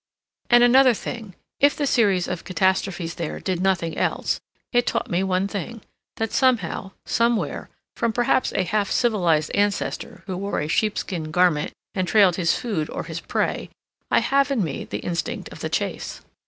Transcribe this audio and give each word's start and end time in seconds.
And 0.49 0.63
another 0.63 0.95
thing: 0.95 1.35
if 1.59 1.75
the 1.75 1.85
series 1.85 2.27
of 2.27 2.43
catastrophes 2.43 3.13
there 3.13 3.39
did 3.39 3.61
nothing 3.61 3.95
else, 3.99 4.41
it 4.73 4.87
taught 4.87 5.11
me 5.11 5.21
one 5.21 5.47
thing—that 5.47 6.31
somehow, 6.31 6.89
somewhere, 7.05 7.69
from 7.95 8.11
perhaps 8.11 8.51
a 8.53 8.63
half 8.63 8.89
civilized 8.89 9.51
ancestor 9.51 10.23
who 10.25 10.35
wore 10.37 10.59
a 10.59 10.67
sheepskin 10.67 11.29
garment 11.29 11.73
and 11.93 12.07
trailed 12.07 12.37
his 12.37 12.57
food 12.57 12.89
or 12.89 13.03
his 13.03 13.19
prey, 13.19 13.69
I 14.09 14.21
have 14.21 14.49
in 14.49 14.63
me 14.63 14.85
the 14.85 15.01
instinct 15.05 15.49
of 15.49 15.59
the 15.59 15.69
chase. 15.69 16.21